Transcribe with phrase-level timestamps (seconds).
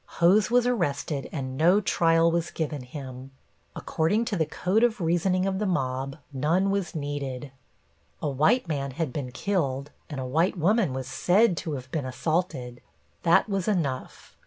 [0.17, 3.29] Hose was arrested and no trial was given him.
[3.75, 7.51] According to the code of reasoning of the mob, none was needed.
[8.19, 12.07] A white man had been killed and a white woman was said to have been
[12.07, 12.81] assaulted.
[13.21, 14.35] That was enough.